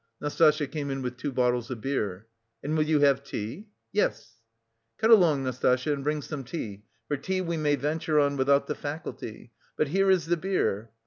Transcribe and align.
Nastasya 0.19 0.65
came 0.65 0.89
in 0.89 1.03
with 1.03 1.15
two 1.17 1.31
bottles 1.31 1.69
of 1.69 1.79
beer. 1.79 2.25
"And 2.63 2.75
will 2.75 2.85
you 2.85 3.01
have 3.01 3.23
tea?" 3.23 3.67
"Yes." 3.91 4.37
"Cut 4.97 5.11
along, 5.11 5.43
Nastasya, 5.43 5.93
and 5.93 6.03
bring 6.03 6.23
some 6.23 6.43
tea, 6.43 6.85
for 7.07 7.17
tea 7.17 7.39
we 7.39 7.55
may 7.57 7.75
venture 7.75 8.19
on 8.19 8.35
without 8.35 8.65
the 8.65 8.73
faculty. 8.73 9.51
But 9.77 9.89
here 9.89 10.09
is 10.09 10.25
the 10.25 10.37
beer!" 10.37 10.89